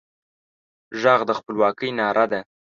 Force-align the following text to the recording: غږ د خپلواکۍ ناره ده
غږ 1.01 1.19
د 1.29 1.31
خپلواکۍ 1.39 1.89
ناره 1.99 2.25
ده 2.31 2.39